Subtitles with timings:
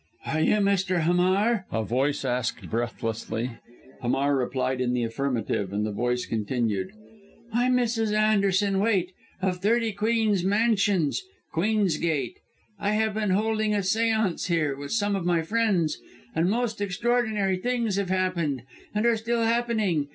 [0.25, 1.03] "Are you Mr.
[1.03, 3.51] Hamar?" a voice asked, breathlessly.
[4.01, 6.89] Hamar replied in the affirmative, and the voice continued
[7.53, 8.11] "I'm Mrs.
[8.11, 9.11] Anderson Waite,
[9.43, 12.39] of 30 Queen's Mansions, Queen's Gate.
[12.79, 15.99] I have been holding a séance here, with some of my friends,
[16.33, 18.63] and most extraordinary things have happened,
[18.95, 20.07] and are still happening.